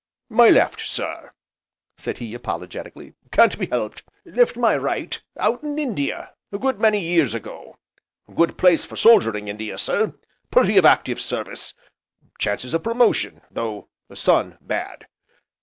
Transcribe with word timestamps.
"My 0.31 0.49
left, 0.49 0.79
sir," 0.81 1.31
said 1.95 2.17
he 2.17 2.33
apologetically, 2.33 3.13
"can't 3.31 3.59
be 3.59 3.67
helped 3.67 4.01
left 4.25 4.57
my 4.57 4.75
right 4.75 5.21
out 5.37 5.61
in 5.61 5.77
India 5.77 6.31
a 6.51 6.57
good 6.57 6.81
many 6.81 6.99
years 6.99 7.35
ago. 7.35 7.77
Good 8.35 8.57
place 8.57 8.83
for 8.83 8.95
soldiering, 8.95 9.47
India, 9.47 9.77
sir 9.77 10.15
plenty 10.49 10.77
of 10.77 10.85
active 10.85 11.21
service 11.21 11.75
chances 12.39 12.73
of 12.73 12.81
promotion 12.81 13.41
though 13.51 13.89
sun 14.15 14.57
bad!" 14.59 15.05